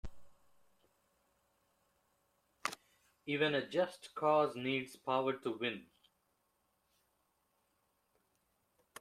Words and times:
Even 3.27 3.53
a 3.53 3.69
just 3.69 4.15
cause 4.15 4.55
needs 4.55 4.95
power 4.95 5.33
to 5.33 5.51
win. 5.59 5.85